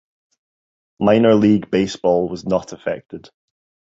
[0.99, 3.29] Minor League Baseball was not affected.